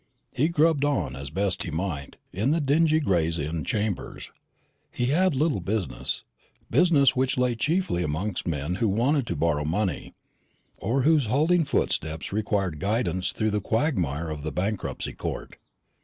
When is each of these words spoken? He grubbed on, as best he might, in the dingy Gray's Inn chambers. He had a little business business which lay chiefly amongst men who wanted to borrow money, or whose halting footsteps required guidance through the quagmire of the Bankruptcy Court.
He 0.33 0.49
grubbed 0.49 0.83
on, 0.83 1.15
as 1.15 1.29
best 1.29 1.61
he 1.61 1.69
might, 1.69 2.15
in 2.33 2.49
the 2.49 2.59
dingy 2.59 2.99
Gray's 2.99 3.37
Inn 3.37 3.63
chambers. 3.63 4.31
He 4.89 5.05
had 5.13 5.35
a 5.35 5.37
little 5.37 5.59
business 5.61 6.23
business 6.71 7.15
which 7.15 7.37
lay 7.37 7.53
chiefly 7.53 8.01
amongst 8.01 8.47
men 8.47 8.77
who 8.81 8.87
wanted 8.89 9.27
to 9.27 9.35
borrow 9.35 9.63
money, 9.63 10.15
or 10.75 11.03
whose 11.03 11.27
halting 11.27 11.65
footsteps 11.65 12.33
required 12.33 12.79
guidance 12.79 13.31
through 13.31 13.51
the 13.51 13.61
quagmire 13.61 14.31
of 14.31 14.41
the 14.41 14.51
Bankruptcy 14.51 15.13
Court. 15.13 15.55